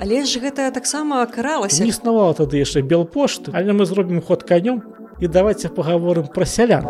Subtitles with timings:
[0.00, 1.84] Але ж гэта таксама каралася.
[1.84, 3.52] Не існавала тады яшчэ белпошты.
[3.52, 4.80] Але мы зробім ход канём
[5.20, 6.88] і давайте паговорым пра сялян.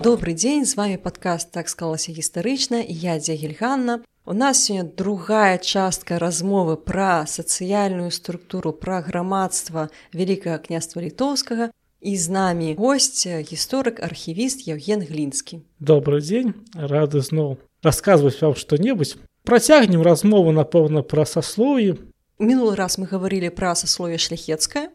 [0.00, 6.16] Добрый дзень з вами падкаст так склалася гістарычна я дзягельганна у нас сёння другая частка
[6.16, 11.68] размовы пра сацыяльную структуру пра грамадства вялікага княства літоўскага
[12.06, 15.66] і з намі госць гісторык архівіст Евген глінскі.
[15.82, 19.18] Добрый дзень рады зноў расказваць вам што-небудзь.
[19.42, 21.98] Працягнем размову напэўна пра саслоі
[22.38, 24.94] мінулы раз мы гаварылі пра саслове шляхецкае.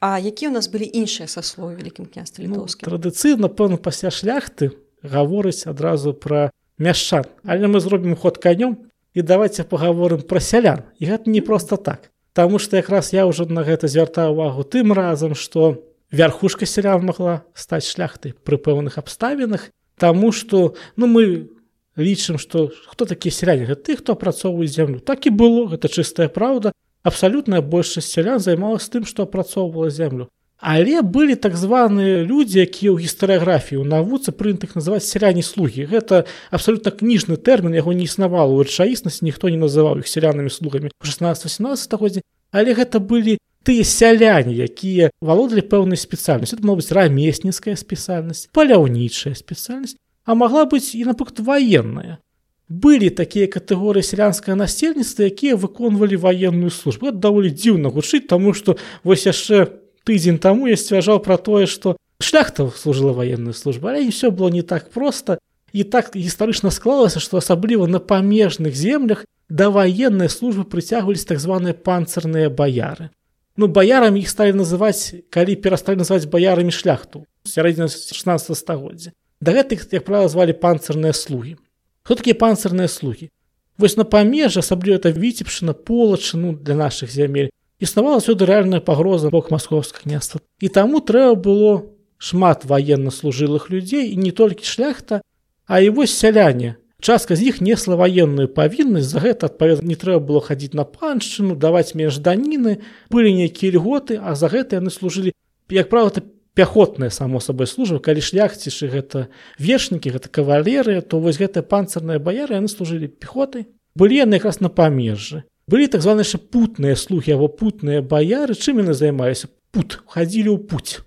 [0.00, 4.72] А які ў нас былі іншыя саслові вялікім княства літоўскі ну, традыцыйна пэўна пасля шляхты
[5.04, 7.28] гаворыць адразу пра мяшчан.
[7.44, 10.88] Але мы зробім ход канём і давайте паговорым пра сялян.
[10.96, 12.12] І гэта не просто так.
[12.32, 15.80] Таму што якраз я ўжо на гэта звяртаю увагу тым разам што
[16.16, 21.48] вярхушка сялян могла стаць шляхтай пры пэўных абставінах Таму что ну мы
[21.96, 23.74] лічым что хто такія сяляне?
[23.74, 25.00] Ты хто апрацоўваюць зямлю.
[25.00, 26.72] Так і было гэта чыстая праўда.
[27.02, 30.28] Абсалютная большасць сялян займалась тым што апрацоўвала зямлю.
[30.60, 35.88] Але былі так званыя людзі якія ў гістарыяграфіі ў навуцы прынятых называць сяляне слугі.
[35.88, 40.92] Гэта абсалютна кніжны тэрмін яго не існавала ў рэчаіснасці ніхто не называў іх сялянымі слугамі
[41.00, 42.20] 16-18 годзе
[42.52, 49.98] але гэта былі тыя сяляне якія валодалі пэўнай спецыяльнасць мог быць рамесніцкая спецыяльнасць паляўнічая спецыяльнасць
[50.26, 52.22] а магла быць і напрыклад военная
[52.68, 57.08] былі такія катэгорыі сялянскага насельніцтва якія выконвалі военную службу.
[57.08, 59.70] Это даволі дзіўна гучыць таму што вось яшчэ
[60.02, 64.62] тыдзень таму я сцвярджаў пра тое што шляхта служыла военную службу але ўсё было не
[64.62, 65.38] так проста.
[65.72, 71.74] І так гістарычна склалася што асабліва на памежных землях да ваеннай службы прыцягваліся так званыя
[71.74, 73.10] панцырныя баяры
[73.56, 77.24] ну баярамі іх сталі называць калі перасталі называць баярамі шляхту.
[77.44, 81.56] Сярэдзіна 16 стагоддзя да гэтых як правіла звалі панцырныя слугі
[82.02, 83.28] хто такія панцырныя слугі
[83.76, 89.50] вось на памежжа асабліва это віцепшына полачыну для нашых зямель існавала сюды рэальная пагроза бок
[89.52, 91.72] маскоўскага княства і таму трэба было
[92.16, 95.20] шмат военнослужылых людзей і не толькі шляхта
[95.66, 100.20] а і вось сяляне частка з іх несла ваенную павіннасць за гэта адпаведна не трэба
[100.20, 102.80] было хадзіць на паншчыну даваць менш даніны
[103.10, 105.36] былі нейкія льготы а за гэта яны служылі
[105.70, 106.22] як правда
[106.56, 108.00] пяхотная само сабой служба.
[108.00, 109.28] Калі шляхцішы гэта
[109.60, 113.68] вечнікі гэта кавалеры то вось гэтыя панцырныя баяры яны служылі пехотай.
[113.94, 115.44] Былі яны якраз на памежжы.
[115.68, 118.56] Былі так званыя путныя слухі або путныя баяры.
[118.56, 119.52] Чым яны займаліся?
[119.70, 120.00] Пут.
[120.08, 121.05] Хадзілі ў путь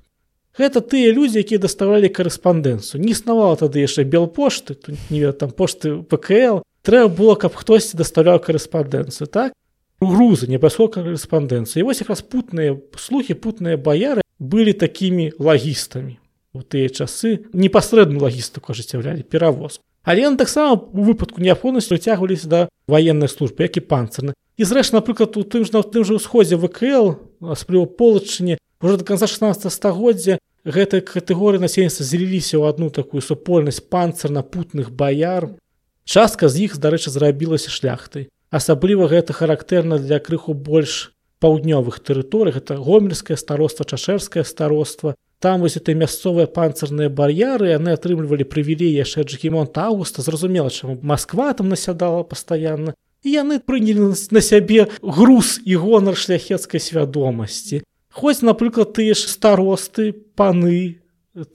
[0.59, 4.75] гэта тыя людзі якія даставалі корэспандэнцыю не існавала тады яшчэ белпошты
[5.09, 9.55] не там пошты пКл трэба было каб хтосьці дастаўляў корэспандэнцыю так?
[10.03, 16.19] Грузы небясхока корэспандэнцыі вось якраз путныя слухі путныя баяры былі такімі лагістамі
[16.53, 22.59] у тыя часы непасрэдную лагістыку ажыццяўлялі перавоз але яны таксама у выпадку неабходнасці выцягваліся да
[22.87, 26.57] ваеннай службы як і панцырны і зрэш напрыклад у тым ж на тым жа ўсходзе
[26.59, 27.15] вКл
[27.45, 33.83] аспліва полачыне уже до конца 16 стагоддзя гэтай катэгорыі насельніцтва зліліся ў адну такую супольнасць
[33.83, 35.55] панцырна-путных баяр.
[36.03, 38.27] Частка з іх, дарэчы, зрабілася шляхтай.
[38.49, 45.15] Асабліва гэта характэрна для крыху больш паўднёвых тэрыторый, гэта гомельскае староства, чашэрскае староства.
[45.39, 51.53] Там вось этой мясцовыя панцырныя бар'яры яны атрымлівалі прывілей яшчэ Джгемонт Аўгуста, зразумела, чаму Масква
[51.53, 52.93] там насядала пастаянна.
[53.23, 57.83] І яны прынялі на сябе груз і гонар шляхецкай свядомасці
[58.19, 60.99] хоць напрыклад тыя ж старосты паны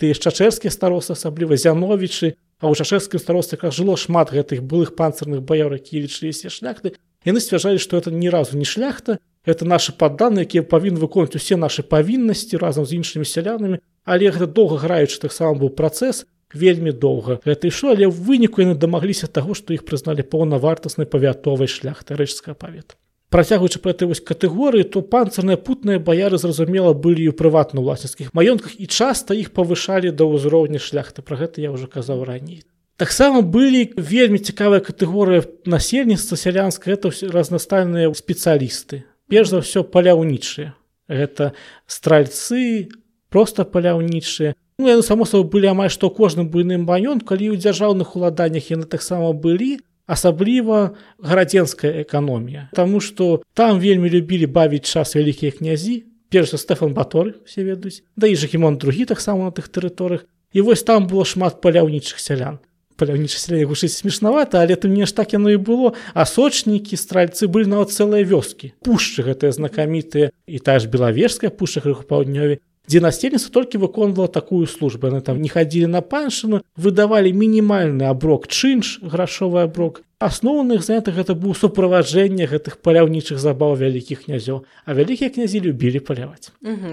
[0.01, 4.97] тыя ж чачэрскія старосты асабліва зяновічы а ў чашэрскім старосце как жыло шмат гэтых былых
[4.97, 6.97] панцырных баяр які лічыліся шляхты.
[7.29, 11.57] Яны сцвярджалі што это ні разу не шляхта это наши падданы якія павінны выконаць усе
[11.61, 17.41] нашы павіннасці разам з іншымі сялянамі але гэта доўга граючы таксама быў працэс вельмі доўга
[17.45, 22.57] гэта ішло але ў выніку яны дамагліся таго што іх прызналі паўнавартаснай павятовай шляхты рэчская
[22.57, 22.97] павета
[23.35, 28.79] працягваючы па этой вось катэгорыі то панцырныя путныя баяры зразумела былі ў прыватна ўласніцкіх маёнтках
[28.79, 31.19] і часта іх павышалі да ўзроўня шляхты.
[31.27, 32.63] Про гэта я уже казаў раней.
[32.95, 39.03] Таксама былі вельмі цікавая катэгорыя насельніцтва сялянска это разнастальныя спецыялісты.
[39.27, 40.79] Перш за ўсё паляўнічыя.
[41.11, 41.59] Гэта
[41.91, 42.87] стральцы
[43.35, 44.55] просто паляўнічыя.
[44.79, 49.35] Ну, само сабой былі амаль што кожным буйным маён калі ў дзяржаўных уладаннях яны таксама
[49.35, 56.05] былі асабліва гарадзенская эканомія Таму што там вельмі любілі бавіць час вялікія князі
[56.35, 60.27] перш за Стэфан баторы все ведаюць да і жакімон другі таксама на тых тэрыторыях.
[60.51, 62.59] І вось там было шмат паляўнічых сялян.
[62.99, 67.47] Паляўнічы сяляне гушыць смешнавата але ты мне ж так яно і было а сочнікі стральцы
[67.47, 68.75] былі нават цэлыя вёскі.
[68.83, 72.59] Пушчы гэтыя знакамітыя і та ж белавежская пушча крыху паўднёве
[72.89, 75.09] дзе насельніцтва толькі выконвала такую службу.
[75.09, 81.35] Яны там не хадзілі на паншыну выдавалі мінімальны аброк чынш грашовы аброк асноўных занятых гэта
[81.35, 86.49] быў суправаджэнне гэтых паляўнічых забаў вялікіх князёў а вялікія князі любілі паляваць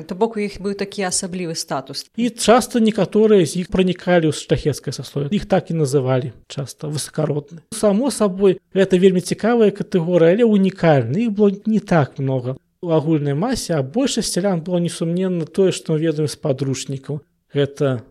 [0.07, 2.05] то бок у іх быў такі асаблівы статус.
[2.17, 7.63] І часто некаторыя з іх пранікалі ў штахецкае саслове іх так і называлі часто высокародны
[7.71, 13.33] само сабой гэта вельмі цікавая катэгорыя але унікальны іх было не так много у агульнай
[13.37, 17.21] масе а большасць сялян было несумненна тое што ведаем з падручнікаў
[17.53, 18.01] гэта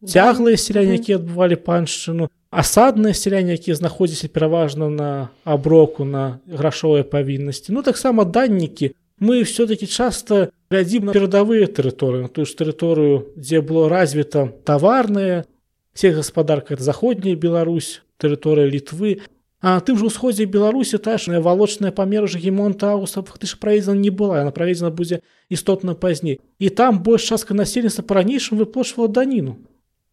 [0.00, 5.10] цяглыя сяляне якія адбывалі паншчыну асадныя сяляне якія знаходзіліся пераважна на
[5.44, 12.32] аброку на грашовыя павіннасці ну таксама даннікі мы все-таки часто глядзім на перадавыя тэрыторыі на
[12.32, 15.44] тую ж тэрыторыю дзе было развіта таварная
[15.92, 19.20] сельгаспадарка заходняя Беларусь тэрыторыя літвы
[19.64, 24.52] А тым жа ўсходзе беларусі ташная валочная памера гемонта аугуста фактычна праведзена не была яна
[24.52, 29.56] праведзена будзе істотна пазней і там больш частка насельніцтва па-ранейшым выплочвала даніну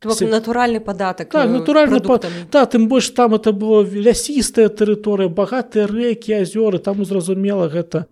[0.07, 2.21] натуральны падатак так, натуральны па...
[2.48, 8.07] да, тым больш там это было лясістая тэрыторыя багатыя рэкі азёры там зразумела гэта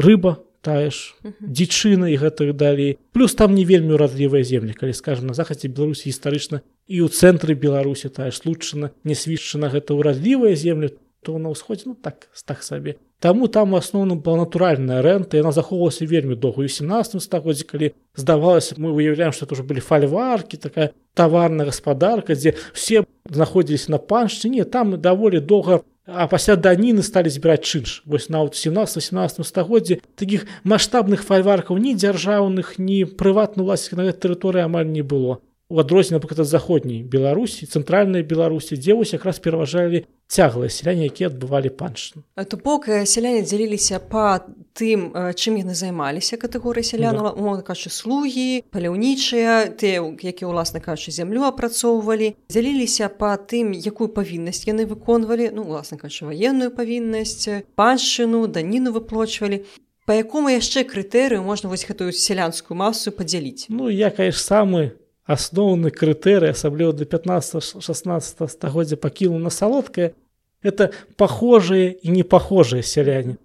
[0.00, 2.98] рыба тая ж дзічына і гэтых далей.
[3.12, 4.72] Плюс там не вельмі урадлівыя землі.
[4.74, 9.70] Калі скажем на захадзе беларусі гістарычна і ў цэнтры беларусі тая ж случана не свідчана
[9.72, 12.96] гэта ўрадлівыя землі то на ўсходзе ну так так сабе.
[13.18, 18.78] Таму там у асноўным была натуральная рэнта яна захоўвалася вельмі доўгую 17 стагоддзі калі здавалася
[18.78, 24.64] мы выяўляем што это уже былі фальваркі такая таварная гаспадарка дзе все знаходзіліся на паншчыне.
[24.64, 28.00] Там даволі доўга А пасля даніны сталі збіраць чынш.
[28.08, 34.64] Вось нават 17-18 стагоддзе такіх маштабных фальваркаў ні дзяржаўных ні прыватна уласных на гэтай тэрыторыі
[34.64, 40.72] амаль не было у адрозненне напрыклад заходняй беларусі цэнтральнай беларусі дзе вось якраз пераважалі цяглыя
[40.72, 47.28] сяляне якія адбывалі паншын то бок сяляне дзяліліся па тым чым яны займаліся катэгорыі сяляну
[47.36, 47.60] да.
[47.60, 54.88] кажучы слугі паляўнічыя те якія ўласна кажучы зямлю апрацоўвалі дзяліліся па тым якую павіннасць яны
[54.88, 59.68] выконвалі ну уласна кажучы ваенную павіннасць паншчыну даніну выплочвалі
[60.08, 64.96] по якому яшчэ крытэрыю можна вось гэтую сялянскую масу падзяліць ну я конечно самы
[65.28, 70.16] асноўны крытэрый асабліва до 15-16 стагоддзя пакінуў на салодкае
[70.64, 73.36] это похожие і непахожыя сяляне.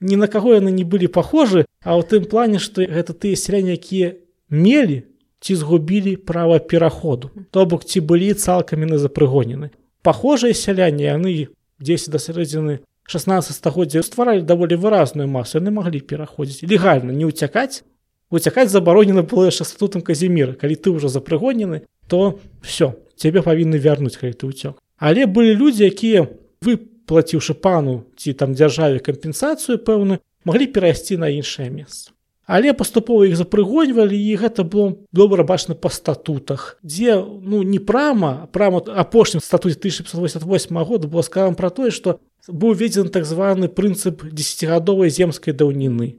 [0.00, 3.74] Ні на каго яны не былі похожы а ў тым плане што гэта тыя сяляне
[3.74, 4.14] якія
[4.48, 5.02] мелі
[5.42, 7.34] ці згубілі права пераходу.
[7.50, 9.74] То бок ці былі цалкамі на запрыгонены.
[10.06, 11.50] Похожыя сяляне яны
[11.82, 15.58] 10 да сярэдзіны 16 стагоддзя стваралі даволі выразную масу.
[15.58, 17.82] Яны маглі пераходзіць легальна не ўцякаць
[18.32, 24.16] уцякаць забаронена было яшчэ статутам казіміра калі ты ўжо запрыгонены то все цябе павінны вярнуць
[24.16, 26.26] калі ты ўцёк але былі людзі якія
[26.62, 32.14] выплаціўшы пану ці там дзяржаве кампенсацыю пэўны маглі перайсці на іншае месца.
[32.46, 38.50] Але паступова іх запрыгоньвалі і гэта было добра бачна па статутах дзе ну не прама
[38.50, 42.18] прама апошнім статуце 1588 года было сказано пра тое што
[42.50, 46.18] быў введзены так званы прынцып десятгадовай земскай даўніны.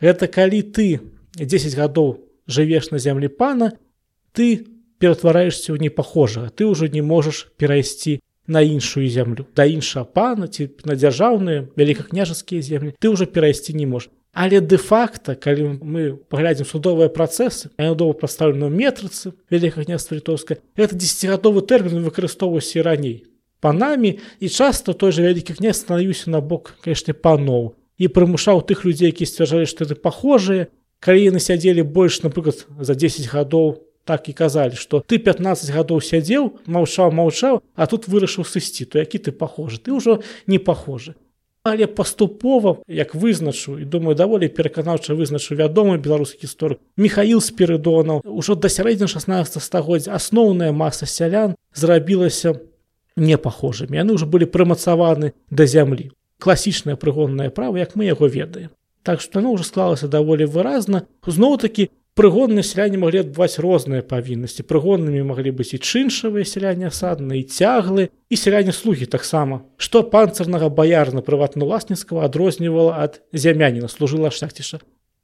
[0.00, 1.00] Гэта калі ты
[1.36, 2.18] 10 гадоў
[2.48, 3.72] жывеш на зямлі пана
[4.32, 4.66] ты
[4.98, 10.68] ператвараешься ў непахожага ты ўжо не можаш перайсці на іншую зямлю да іншага пана ці
[10.84, 17.12] на дзяржаўныя вялікакняжацкія землі ты ўжо перайсці не можаш але де-факта калі мы паглядзім судовыя
[17.12, 23.24] працэсы доўга прадстаўлена метрыцы вялікакняства літоўска это десятгадовы тэрмін выкарыстоўваўся раней
[23.60, 28.84] панамі і часто той же вялікі князь станаюся на бок канешне паноў і прымушаў тых
[28.88, 30.66] людзей які сцвярджалі што ты пахожыя
[31.02, 35.98] калі яны сядзелі больш напрыклад за 10 гадоў так і казалі што ты 15 гадоў
[35.98, 41.14] сядзеў маўчаў маўчаў а тут вырашыў сысці то які ты пахожы ты ўжо не пахожы
[41.64, 48.54] але паступова як вызначу і думаю даволі пераканаўча вызначу вядомы беларускі гісторык михаил спірыдонаў ужо
[48.54, 52.58] да сярэдзін 16 стагоддзя асноўная маса сялян зрабілася
[53.16, 56.10] непахожымі яны ўжо былі прымацаваны да зямлі
[56.42, 61.06] класічнае прыгоннае права як мы яго ведаем Так што яно ўжо склалася даволі выразна.
[61.26, 64.62] Зноў-такі прыгонныя сяляне маглі адбываць розныя павіннасці.
[64.62, 69.66] Прыгоннымі маглі быць і чыншавыя сяляне асадныя і цяглы і сяляне слугі таксама.
[69.76, 74.78] Што панцырнага баярна прыватна-уласніцкага адрознівала ад зямяніна служыла шляхціша.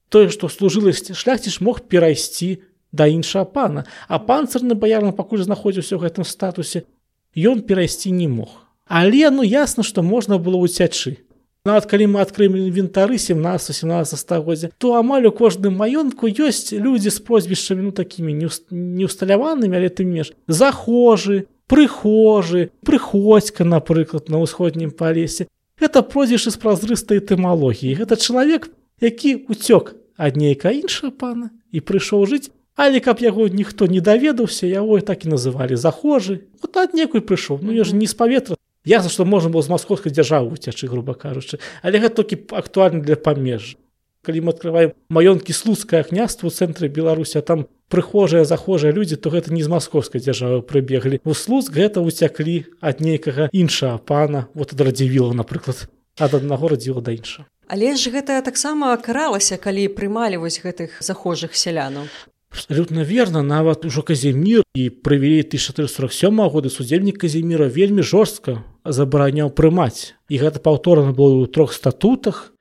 [0.09, 6.09] Тое, што служыла шляхціш мог перайсці да іншага пана, а панцырны баярна пакуль знаходзіўся ў
[6.09, 6.89] гэтым статусе,
[7.37, 8.65] ён перайсці не мог.
[8.89, 11.28] Але ну ясна, што можна было ўцячы
[11.69, 17.21] нават калі мы адкрыем інвентары 17-17 стагоддзя то амаль у кожным маёнтку ёсць людзі з
[17.29, 18.33] прозвішчамі ну такімі
[18.73, 20.33] неусталяванымі але ты меж.
[20.49, 25.47] Захожы прыхожы прыходзька напрыклад на ўсходнім палесе
[25.77, 28.73] это прозвішчы з празрыстай тэмалогіі гэта чалавек
[29.05, 32.49] які уцёк ад нейка іншая пана і прыйшоў жыць
[32.79, 35.75] але каб яго ніхто не даведаўся яго так і называлі.
[35.75, 36.47] Захожы.
[36.63, 38.57] Вот ад некуй прыйшоў ну я ж не з паветра
[38.89, 43.17] ясна што можна было з маскоўскай дзяржавы уцячы груба кажучы але гэта толькі актуальна для
[43.21, 43.77] памежжа.
[44.25, 49.53] Калі мы открываем маёнткі слуцкае княства у цэнтры беларусі там прыхожыя захожыя людзі то гэта
[49.53, 51.21] не з маскоўскай дзяржавы прыбеглі.
[51.25, 55.87] У слуцк гэта уцяклі ад нейкага іншага пана вот ад радзівіла напрыклад
[56.19, 57.47] ад аднаго радзіла да іншага.
[57.69, 62.09] Але ж гэта таксама каралася калі прымалі вось гэтых захожых сялянаў
[62.51, 63.43] абсолютно верно.
[63.43, 70.15] Нават ужо каземір і прывялі 1447 года судзельнік каземіра вельмі жорстка забараняў прымаць.
[70.29, 72.53] І гэта паўторана было ў трох статутах.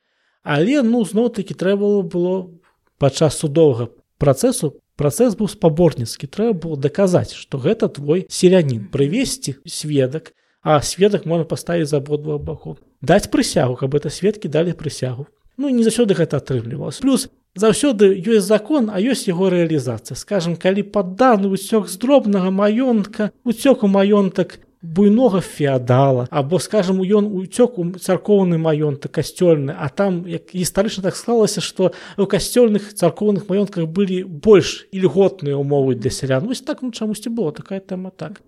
[0.43, 2.51] Але ну зноў-таки трэба было
[2.97, 6.27] падчас судовага працэсу працэс быў спаборніцкі.
[6.27, 8.89] Трэба было даказаць што гэта твой селянін.
[8.91, 10.33] Прывесці сведак
[10.67, 12.75] а сведак можна паставіць за абодва бакоў.
[13.01, 15.27] Даць прысягу каб это сведкі далі прысягу.
[15.57, 20.15] Ну не заўсёды гэта атрымлівалось плюс заўсёды ёсць закон а ёсць яго рэалізацыя.
[20.15, 27.25] Скажем калі падданы уцёк з дробнага маёнтка уцёк у маёнтак буйнога феадала або скажем ён
[27.33, 33.49] уцёк у царкоўны маёнтак касцёльны а там як гістарычна так склалася што у касцёльных царкоўных
[33.49, 36.45] маёнтках былі больш ільготныя умовы для сялян.
[36.45, 38.41] Вось так ну чамусьці было такая тэма так.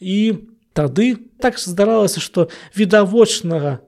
[0.00, 3.80] І тады так здаралася што відавочнага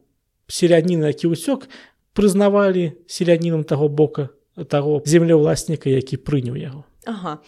[0.46, 1.68] селяніна які ўцёк
[2.14, 4.30] прызнавалі селянінам таго бока
[4.64, 6.84] таго землеўласніка які прыняў яго.
[7.08, 7.38] Ага.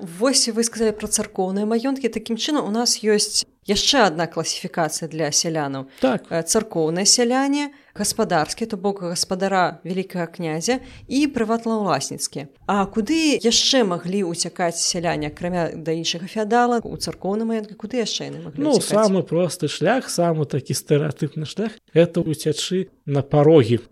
[0.00, 2.08] Вось вы сказалі пра царкоўныя маёнткі.
[2.08, 5.92] Такім чынам у нас ёсць яшчэ адна класіфікацыя для сялянаў.
[6.00, 6.24] Так.
[6.30, 14.80] Царкоўныя сяляне гаспадарскі то бок гаспадара вялікага князя і прыватлаўласніцкі А куды яшчэ маглі ўцякаць
[14.80, 20.08] сяляне акрамя да іншага феадала у царкоўным маёнтка куды яшчэ яны ну самы просты шлях
[20.08, 23.84] самы такі стэеатыпны шлях это уцячы на парогі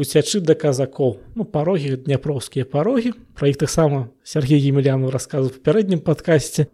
[0.00, 1.20] уцячы да казакоў.
[1.36, 3.12] Ну парогі дняпроўскія парогі.
[3.36, 6.66] Пра іх таксама Сергей емельяну расказу папярэднім падкасці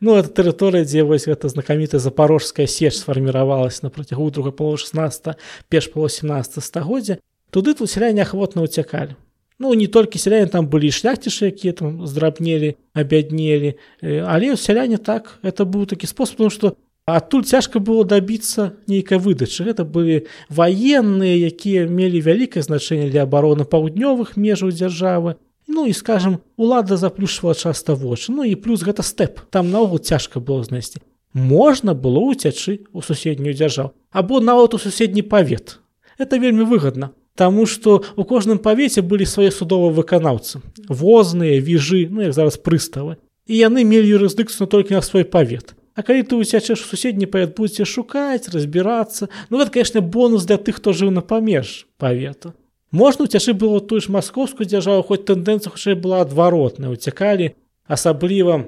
[0.00, 5.36] ну это тэрыторыя дзе вось гэта знакамітая запорожская сеч сфарміравалась на працягу друга пало 16
[5.68, 7.20] пеш было 17 стагоддзя.
[7.50, 9.16] Туды тут сяляне ахвотна уцякалі
[9.60, 13.76] ну не толькі сяляне там былі шляхцішы якія там здрабнелі абяднелі.
[14.02, 16.74] Але сяляне так это быў такі спосаб что
[17.16, 19.64] адтуль цяжка было дабіцца нейкай выдачы.
[19.64, 25.40] Гэта былі ваенныя якія мелі вялікае значэнне для абароны паўднёвых межаў дзяржавы.
[25.66, 29.40] Ну і скажем улада заплюшвала часта вочы ну і плюс гэта стэп.
[29.50, 31.00] Там наогул цяжка было знайсці.
[31.32, 33.96] Можна было уцячы у суседнюю дзяржаву.
[34.10, 35.80] Або нават у суседні павет.
[36.18, 40.60] Это вельмі выгодна Таму што у кожным павеце былі свае судовыя выканаўцы.
[40.88, 43.16] Возныя віжы ну як зараз прыставы.
[43.46, 47.84] І яны мелі юрысдыкцыю толькі на свой павет А калі ты уцячэш суседні павет будзеце
[47.84, 49.28] шукаць разбірацца.
[49.50, 52.54] Ну гэта конечно бонус для тых хто жыў на памеж павету
[52.90, 56.90] можна уцяшы было тую ж маскоўскую дзяржаву хоць тэндэнцыя хутчэй была адваротная.
[56.90, 57.54] Уцякалі
[57.86, 58.66] асабліва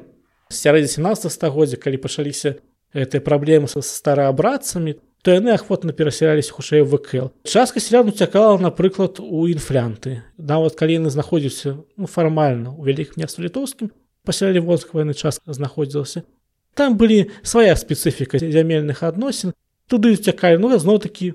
[0.50, 2.58] сярэдзе 17 стагоддзя калі пачаліся
[2.94, 9.46] гэтыя праблемы са стараабрацамі то яны ахвотна перасялялись хутчэй вКл частка сялян уцякала напрыклад у
[9.46, 13.90] інфлянты нават калі яны знаходзіўся ну, фармальна у вялікім месцу літоўскім
[14.26, 16.26] пасялялі вонск войны час знаходзілася
[16.74, 19.52] там былі свая спецыфіка зямельных адносін
[19.88, 21.34] туды уцякалі ну зноў такі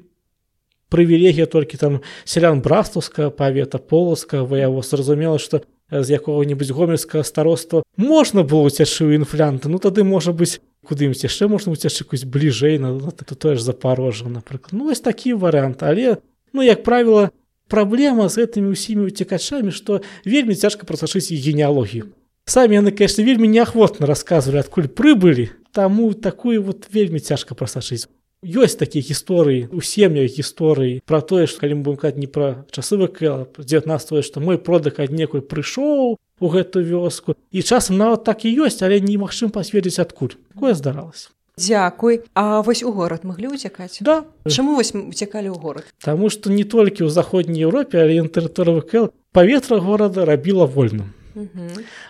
[0.89, 8.44] прывілегія толькі там сялян брастаўска павета поласка выяво зразумела што з якога-небудзь гомельскага староства можна
[8.44, 13.12] было уцячы ў інфлянты ну тады можа быць куды-імсь яшчэ можна уцячыкусь бліжэй на ну,
[13.12, 16.17] тое ж запорожжа напрыклад ну вось такі варыянт але
[16.53, 17.32] ну як правіла
[17.67, 22.12] праблема з гэтымі ўсімі уцекачамі што вельмі цяжка прасачыць генеалогію
[22.48, 28.08] самі яны конечно вельмі неахвотна рассказывалі адкуль прыбылі таму такую вот вельмі цяжка прасачыць
[28.44, 32.63] ёсць такія гісторыі у сем'ях гісторыі про тое што калі мы будем казаць не пра
[32.72, 37.34] часы вК 19 што мой продак аднекуль прыйшоў у гэтую вёску.
[37.51, 42.84] І часам нават так і ёсць але немагчым пасведзіць адкуль такое здаралася Дзякуй А вось
[42.84, 44.30] у горад маглі ўцякаць да.
[44.46, 49.10] Чаму вось уцякалі ў горад Таму што не толькі ў заходняй Еўропе але тэрыторыя вК.
[49.34, 51.18] Паветра горада рабіла вольным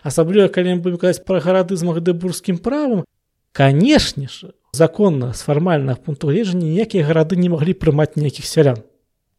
[0.04, 3.04] асабліва калі мы будем казаць пра гарады з магдэбургскім правам
[3.52, 8.82] канешне ж законна з фармальных пунктаў гледжання ніякія гарады не маглі прымаць ніякіх сялян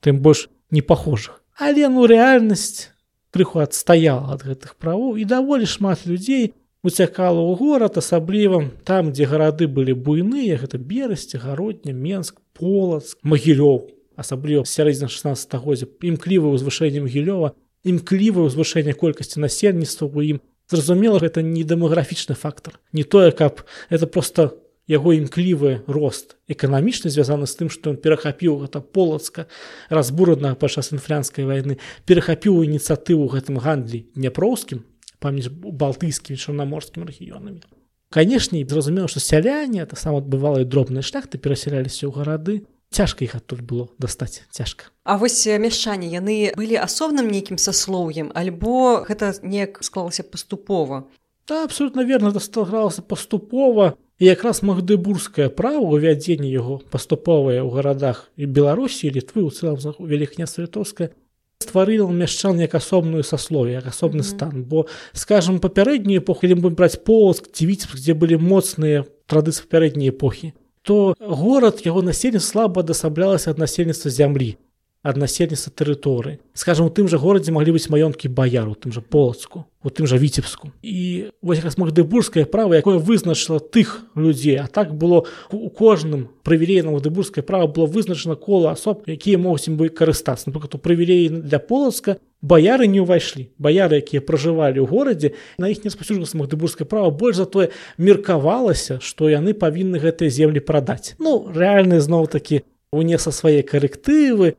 [0.00, 2.90] тым больш не пахожых але ну рэальнасць
[3.34, 9.28] крыху адстаяла ад гэтых правоў і даволі шмат людзей уцякала ў горад асабліва там дзе
[9.30, 17.54] гарады былі буйныя гэта берасці гародня менск полацк магілёў асабліва сярэдзіна 16годдзя імклівы ўзвышэннем гілёва
[17.88, 24.06] імклівае ўзвышэнне колькасці насельніцтва у ім зразумела гэта не дэмаграфічны фактор не тое каб это
[24.06, 29.46] просто яго імклівы рост эканамічна звязаны з тым што ён перахапіў гэта полацка
[29.92, 31.76] разбуранага падчас інфлянскай вайны
[32.08, 34.84] перахапіў ініцыятыву гэтым гандлі дняпроўскім
[35.20, 37.60] памяць балтыйскім чорнаморскім рэгіёнамі.
[38.08, 42.54] Канешне зразумела што сяляне таксама адбывала і дробныя шляхты перасяляліся ў гарады
[42.90, 44.90] цяжка іх адтуль было дастаць цяжка.
[45.04, 51.06] А вось мяшчане яны былі асобным нейкім саслоўем альбо гэта неяк склалася паступова?
[51.48, 53.94] Да, абсолютно верно дастагралася паступова.
[54.18, 60.66] І якраз магдыбургскае права увядзенне яго паступовае ў гарадах і беларусі літвы у цэлым вялікняства
[60.66, 61.14] літоўская
[61.62, 64.36] стварыла мяшчан як асобную саслове як асобны mm -hmm.
[64.36, 64.64] стан.
[64.64, 70.52] Бо скажем папярэднюю эпоху будем браць полоск дзівіць дзе былі моцныя традыцыі папярэдняй эпохі
[70.82, 74.56] то горад яго насельніцтва слаба адасаблялася ад насельніцтва зямлі
[75.02, 79.66] ад насельніцтва тэрыторыі скажем у тым жа горадзе маглі быць маёнткі баяру тым жа полацку
[79.82, 80.70] у тым жа віцебску.
[80.82, 84.58] І вось якраз магдыбургскае права якое вызначыла тых людзей.
[84.58, 89.88] А так было у кожным прывілейным магдыбургскае права было вызначана кола асоб якія могуць бы
[89.88, 90.50] карыстацца.
[90.50, 93.54] Напрыклад у прывілей для полацка баяры не ўвайшлі.
[93.58, 97.14] Баяры якія пражывалі ў горадзе на іх не спасюжвацца магдыбургскае права.
[97.14, 101.14] Больш затое меркавалася што яны павінны гэтыя землі прадаць.
[101.22, 104.58] Ну рэальны зноў такі унесла свае карэктывы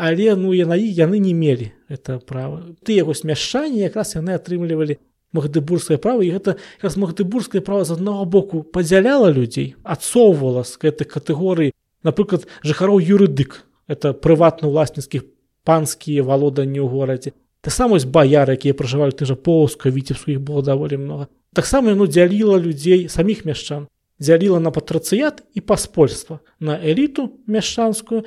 [0.00, 2.72] але ну яна яны не мелі это права.
[2.80, 4.96] Ты яго смяшчанне якраз яны атрымлівалі
[5.36, 11.04] магдыбургскае права і гэта раз магдыбургскае права з аднаго боку падзяляла людзей адсоўвала з гэтай
[11.04, 15.28] катэгорыі напрыклад жыхароў юрыдык это прыватна ўласніцкіх
[15.68, 17.36] панскія валоданні ў горадзе.
[17.60, 22.06] Таксама вось баяр якія пражывалі ты жа полска віцебску іх было даволі много таксама яно
[22.06, 23.84] дзяліла людзей саміх мяшчан
[24.20, 28.24] дзяліла на патрацыят і паспольства на эліту мяшчанскую.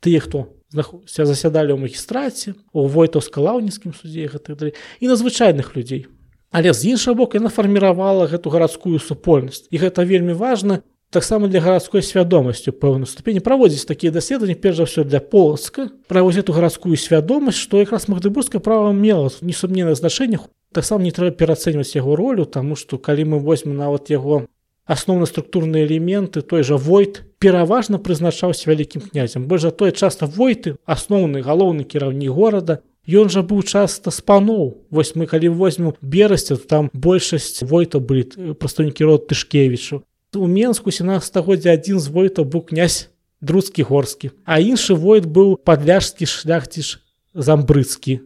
[0.00, 6.06] Тыя хто засядалі ў магістраце у войтаўска-лаўніцкім судзе гэтых і на звычайных людзей
[6.50, 9.70] але з іншага боку яна фарміравала гэту гарадскую супольнасць.
[9.70, 13.40] І гэта вельмі важна таксама для гарадской свядомасцю пэўна ступені.
[13.40, 18.60] Праводзіць такія даследаванні перш за ўсё для полацка праводзі эту гарадскую свядомасць што якраз магдыбургскае
[18.60, 23.78] права мела несумненных значэннях таксама не трэба перацэньваць яго ролю таму што калі мы возьмем
[23.78, 24.46] нават яго
[24.86, 30.76] асноўны структурныя элементы той жа войт пераважна прызначаўся вялікім князем больш за тое часта войты
[30.84, 36.90] асноўны галоўны кіраўнік горада ён жа быў часта спаноў вось мы калі возьмем берасця там
[36.92, 40.04] большасць войта былі э, прадстаўнікі род тышкевічу.
[40.36, 43.08] У менску 17стагоддзя адзін з войта быў князь
[43.40, 47.00] друцкі горскі а іншы войт быў падляжскі шляхціш
[47.34, 48.20] замбрыцкі.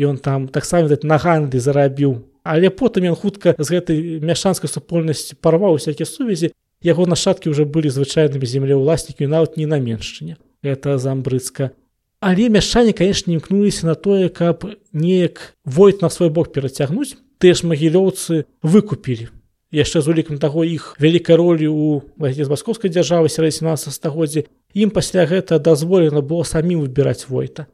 [0.00, 2.24] Ён там таксама на ганды зарабіў.
[2.42, 7.90] Але потым ён хутка з гэтай мяшанскай супольнасці парваў усякія сувязі яго нашаткі ўжо былі
[7.90, 10.36] звычайнымі землеўласнікамі нават не на меншчыне.
[10.62, 11.72] Это замбрыцка
[12.20, 17.16] але мяшчане канешне імкнуліся на тое каб неяк войт на свой бок перацягнуць.
[17.40, 19.32] Тыя ж магілёўцы выкупілі.
[19.72, 24.44] Яшчэ з улікам таго іх вялікай ролі у з басковскай дзяржавы сярэ 17 стагоддзя.
[24.76, 27.66] Ім пасля гэта дазволена было самім выбіраць войта.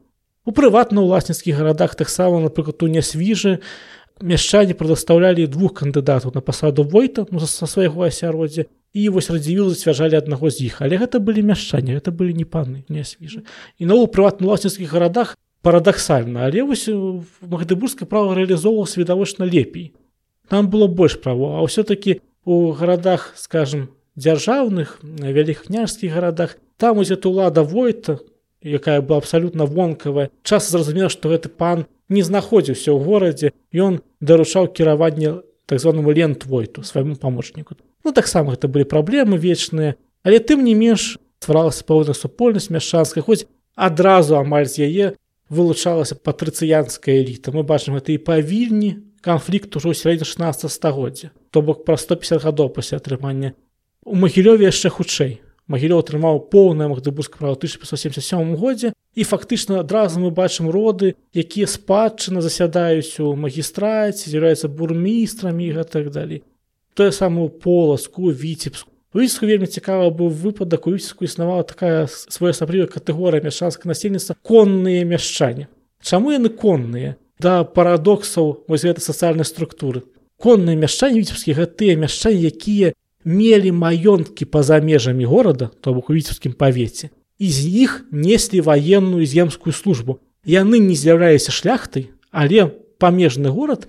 [0.47, 3.59] У прыватна ўласніцкіх гарадах таксама напрыклад у нясвіжы
[4.23, 10.17] мяшчане прадастаўлялі двух кандыдатаў на пасаду войта ну, са свайго асяроддзя і вось радзівілы сцвярджалі
[10.17, 13.45] аднаго з іх але гэта былі мяшчане гэта былі не паны не свіжы.
[13.77, 16.89] І на ў прыватна-ласніцкіх гарадах парадаксальна але вось
[17.45, 19.93] магдыбургскае права рэалізоўвалася відавочна лепей.
[20.49, 27.25] Там было больш право а ўсё-таки у гарадах скажем дзяржаўных вялікіх княжскіх гарадах там узет
[27.29, 28.17] улада войта
[28.65, 34.73] якая была абсалютна вонкавая час зразумела што гэты пан не знаходзіўся ў горадзе ён даручаў
[34.73, 40.73] кіраванне так званому лентвойту свайму памочніку ну таксама гэта былі праблемы вечныя але тым не
[40.73, 45.07] менш стваралася пэўна супольнасць мяшчанская хоць адразу амаль з яе
[45.49, 47.53] вылучалася патрыцыянская эліта.
[47.55, 51.31] Мы бачым гэта і павільні канфлікт ужо сярэдзі 16 стагоддзя.
[51.51, 53.53] То бок пра 150 гадоў пасля атрымання
[54.03, 58.93] у магілёве яшчэ хутчэй магілёў атрымаў поўнае магдыбургска права 1577 годзе.
[59.17, 66.11] І фактычна адразу мы бачым роды якія спадчына засядаюць у магістраце з'яўляюцца бурмістрамі і так
[66.11, 66.43] далей.
[66.93, 68.91] Тое самую поласку віцебску.
[69.13, 70.85] Выску вельмі цікава быў выпадак.
[70.87, 75.67] У віцку існавала такая своеасаблівая катэгорыя мяшчанска насельніцтва конныя мяшчане.
[76.01, 77.17] Чаму яны конныя?
[77.39, 80.05] Да парадоксаў вось гэтай сацыяльнай структуры.
[80.37, 82.93] Конныя мяшчане віцебскі гэтыя мяшчане якія
[83.27, 89.27] мелі маёнткі па-за межамі горада то бок у віцебскім павеце і з іх неслі ваенную
[89.27, 90.23] земскую службу.
[90.47, 93.87] Яны не з'яўляліся шляхтай але памежны горад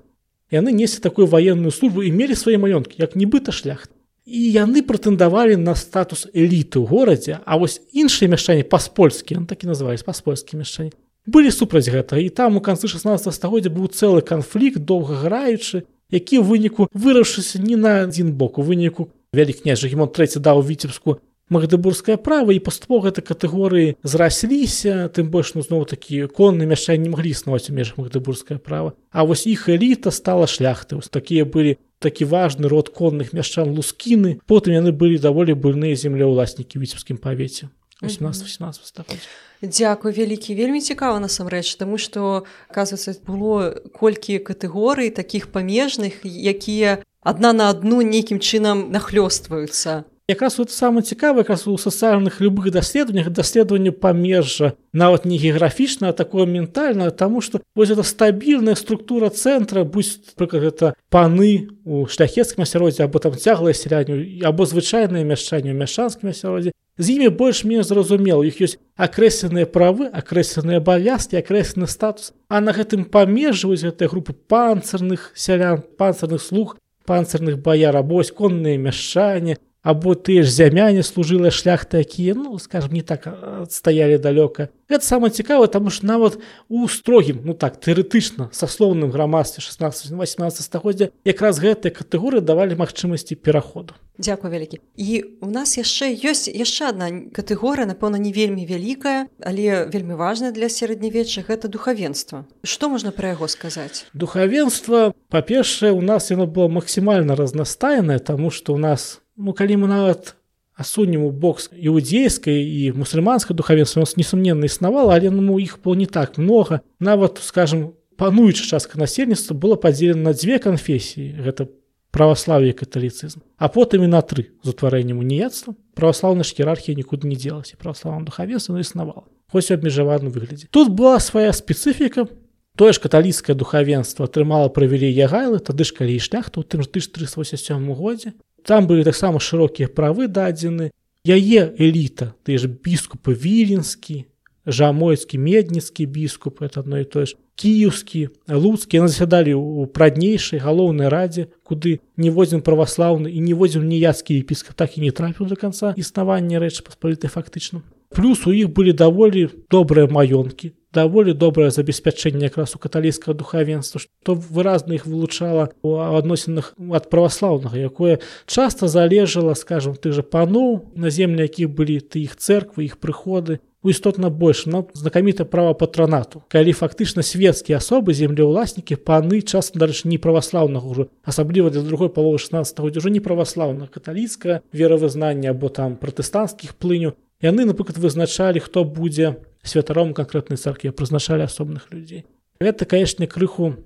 [0.51, 3.91] яны неслі такую ваенную службу і мелі свае маёнткі як нібыта шляхт
[4.25, 9.73] і яны прэтэндавалі на статус эліты ў горадзе а вось іншыя мяшчане па-спольскі так і
[9.73, 10.93] называюць па-спольскі мяшчане
[11.29, 16.41] былі супраць гэта і там у канцы 16 стагоддзя быў цэлы канфлікт доўга граючы які
[16.41, 21.21] ў выніку вырашыўся не на адзін бок у выніку вялік князь Гемон трэці даў віцебску
[21.49, 27.13] магдыбургскае права і паступова гэта катэгорыі зрасліся тым больш ну зноў такі конны мяшчане не
[27.13, 28.93] маглі існаваць у межах магдыбургскае права.
[29.11, 34.41] А вось іх эліта стала шляхты вось такія былі такі важны род конных мяшчан лускіны.
[34.47, 37.73] Потым яны былі даволі буйныя землеўласнікі віцебскім павеце.
[38.03, 39.27] 18-18 стагоддзя
[39.59, 47.53] Дзякуй вялікі вельмі цікава насамрэч таму што оказывается было колькі катэгорый таких памежных якія адна
[47.53, 53.93] на адну нейкім чынам нахлёстваюцца якраз вот самое цікавае якраз у сацыяльных любых даследаваннях даследаванне
[53.93, 60.95] памежжа нават не геаграфічна такое ментальна тому что вось это стабільная структура цэнтра будь гэта
[61.11, 67.15] паны у шляхецкім асяроддзе або там цяглае сяляню або звычайнае мяшчанне ў мяшанскім асяроддзе з
[67.15, 68.43] імі больш-менш зразумела.
[68.43, 72.35] Іх ёсць акрэсленыя правы акрэсленыя абавязкі акрэслены статус.
[72.51, 76.77] А на гэтым памежжваюць гэтай групы панцырных сялян панцырных слуг
[77.09, 83.03] панцырных баяр абось конныя мяшчанне або тыя ж зямяне служылыя шляхты якія ну скажем не
[83.03, 83.29] так
[83.71, 86.39] стаялі далёка это самое цікава таму ж нават
[86.69, 93.95] у строгім ну так тэарэтычна саслоўным грамадстве 16-18 стагоддзя якраз гэтыя катэгорыі давалі магчымасці пераходу.
[94.19, 94.81] Дякую вялікі.
[94.97, 100.51] І у нас яшчэ ёсць яшчэ одна катэгорыя напэўна не вельмі вялікая але вельмі важная
[100.51, 102.45] для сярэднявечча гэта духавенства.
[102.65, 104.11] Что можна пра яго сказаць?
[104.13, 109.79] Духавенства па-першае у нас яно было максімальна разнастайнае тому что у нас у ну калі
[109.81, 110.35] мы нават
[110.75, 116.07] асунем у бокс іудзейскай і мусульманскай духавенства нас несумненна існавала але ну іх было не
[116.07, 116.83] так много.
[117.01, 121.71] Нават скажем пануючы частка насельніцтва было падзелена на дзве канфесіі гэта
[122.11, 127.79] праваславе каталіцызм а потым і на тры з утварэннем уніяцтва праваслаўная іерархія нікуды не дзелася
[127.79, 132.27] праваславам духавенства ну, існавала хоць у абмежаваным выглядзе тут была свая спецыфіка
[132.75, 136.91] тое ж каталіцкае духавенства атрымала правялі ягайлы тады ж калі і шляхта у тым ж
[136.91, 138.35] 1387 годзе
[138.69, 140.93] там былі таксама шырокія правы дадзены.
[141.25, 144.29] Яе эліта ты ж біскупы віленскі
[144.69, 151.49] жамойскі медніцкі біскуп это одно і тое ж кіеўскі луцкі засядалі ў праднейшай галоўнай радзе
[151.65, 155.97] куды не возім праваслаўны і не возім ніяцкі епіскап так і не трапіў до конца
[155.97, 157.81] існавання рэчы паспалітай фактычна.
[158.13, 164.35] Плюс у іх былі даволі добрыя маёнткі даволі добрае забеспячэнне якраз у каталійскага духавенства што
[164.35, 171.11] выразна іх вылучала у адносінах ад праваслаўнага якое часта залежала скажем ты же паноў на
[171.11, 176.73] землі якіх былі ты іх церквы іх прыходы істотна больш но знакаміта права патранату калі
[176.73, 182.81] фактычна свецкія асобы землеўласнікі паны часам дальше не праваслаўнага ўжо асабліва для другой паловы 16
[182.81, 190.15] ўжо не праваслаўна каталіцкае веравызнанне або там пратэстанцкіх плыню яны напрыклад вызначалі хто будзе святаром
[190.15, 192.25] канкрэтнай царкве прызначалі асобных людзей
[192.61, 193.77] это канешне крыху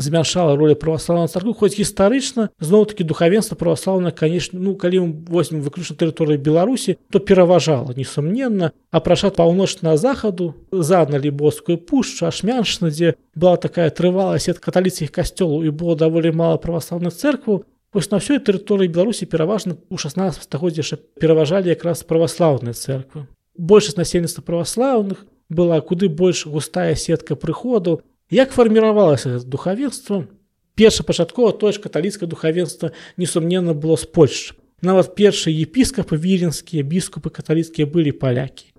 [0.00, 5.96] змяншала роля праваслаўна царкву хоць гістарычна зноў-таки духавенства праваслаўна конечно ну калі мы возьмем выключна
[5.96, 13.90] тэрыторыі беларусі то пераважала несумненна апрача паўночна захаду задналі боскую пушчу ашмяншна дзе была такая
[13.90, 19.30] трывалая сет каталіцкіх касцёлаў і было даволі мала праваслаўных церкваў вось на ўсёй тэрыторыі беларусі
[19.30, 26.94] пераважна у 16 стагоддзя пераважалі якраз праваслаўныя церквы большасць насельніцтва праваслаўных была куды больш густая
[26.94, 30.26] сетка прыходу як фарміравалася духавенства
[30.74, 37.86] першапачаткова тое ж каталіцкае духавенства несумненна было з польшчы нават першыя епіскапы віленскія біскупы каталіцкія
[37.86, 38.72] былі палякі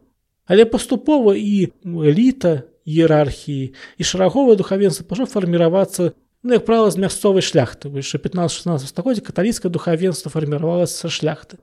[0.46, 6.12] але паступова і эліта іерархіі і шараговае духавенства пажо фарміравацца
[6.46, 7.90] ну, як правіла з мясцовай шляхты.
[7.90, 11.58] Выйша 15-16 стагоддзя каталіцкае духавенства фарміравалася са шляхты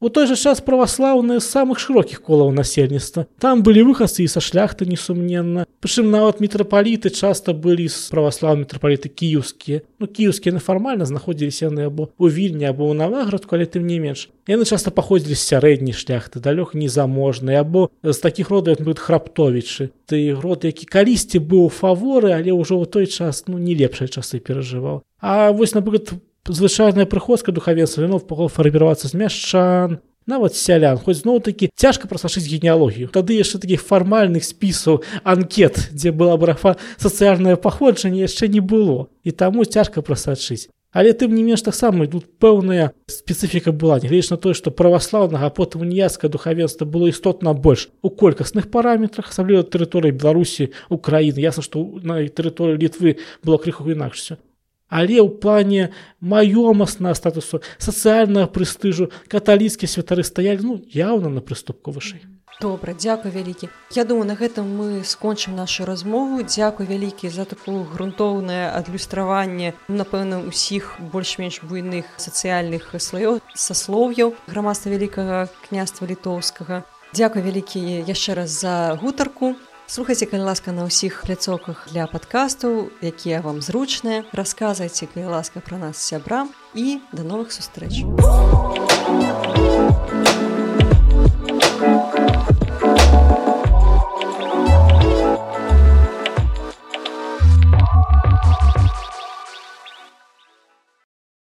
[0.00, 3.26] У той жа час праваслаўныя з самых шырокіх колаў насельніцтва.
[3.42, 5.66] Там былі выхадцы і са шляхты несумненна.
[5.82, 9.82] Прычым нават мітрапаліты часта былі з праваслаў мітрапаліты кіеўскія.
[9.98, 14.30] Ну кіеўскія нефармальна знаходзіліся яны або у вільні або ў наваградку, але тым не менш.
[14.46, 19.90] Яны часта паходзілі з сярэдняй шляхты, далёк незаможныя або з такіх родаў будуць храптовічы.
[20.06, 24.06] Ты род, які калісьці быў у фаворы, але ўжо ў той час ну не лепшыя
[24.06, 25.02] часы перажываў.
[25.18, 26.22] А вось напрыклад
[26.54, 33.08] звычайная прыходка духавенства вінов фарміравацца з мяшчан нават сялян хоць зноў такі цяжка прасашыць генеалогію.
[33.08, 39.08] Тады яшчэ такіх фармальных спісаў анкет дзе была брафа сацыяльнае паходжанне яшчэ не было.
[39.24, 40.68] І таму цяжка прасачыць.
[40.92, 45.84] Але тым не менш таксама тут пэўная спецыфіка была нягледзяч на тое што праваслаўнага потым
[45.84, 47.88] уніяцкае духавенства было істотна больш.
[48.00, 54.40] У колькасных параметрах асабліва тэрыторыі беларусі украіны ясна што на тэрыторыі літвы было крыху інакшся
[54.88, 62.24] Але ў плане маёмасна статусу сацыяльнага прэстыжу каталіцкія святары стаялі ну, яўна на прыступку вышэй.
[62.60, 63.68] добра дзякуй вялікі.
[63.94, 66.42] Я думаю на гэтым мы скончым нашу размову.
[66.42, 75.48] Дзякуй вялікі за такую грунтоўнае адлюстраванне напэўна усіх больш-менш буйных сацыяльных слоёў саслоўяў грамадства вялікага
[75.68, 76.82] княства літоўскага.
[77.14, 79.54] Дзякуй вялікі яшчэ раз за гутарку
[79.88, 84.28] слухайце калі ласка на ўсіх пляцоўках для падкастаў якія вам зручныя.
[84.36, 86.52] Расказвайце калі ласка пра нас сябрам.
[86.76, 88.04] І да новых сустрэч!
[88.04, 89.67] у